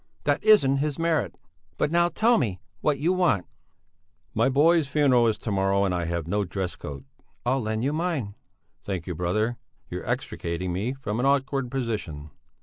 "That 0.23 0.43
isn't 0.43 0.77
his 0.77 0.97
merit! 0.97 1.35
But 1.77 1.91
now 1.91 2.09
tell 2.09 2.39
me 2.39 2.59
what 2.79 2.97
you 2.97 3.13
want." 3.13 3.45
"My 4.33 4.49
boy's 4.49 4.87
funeral 4.87 5.27
is 5.27 5.37
to 5.37 5.51
morrow, 5.51 5.83
and 5.83 5.93
I 5.93 6.05
have 6.05 6.25
no 6.25 6.43
dress 6.43 6.75
coat...." 6.75 7.03
"I'll 7.45 7.61
lend 7.61 7.83
you 7.83 7.93
mine." 7.93 8.33
"Thank 8.83 9.05
you, 9.05 9.13
brother. 9.13 9.57
You're 9.91 10.09
extricating 10.09 10.73
me 10.73 10.93
from 10.95 11.19
an 11.19 11.27
awkward 11.27 11.69
position. 11.69 12.31